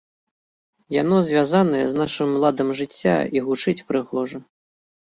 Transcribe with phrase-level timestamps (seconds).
[1.01, 4.39] Яно звязанае з нашым ладам жыцця і гучыць прыгожа!